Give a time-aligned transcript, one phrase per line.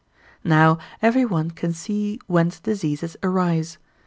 [0.43, 3.77] Now every one can see whence diseases arise.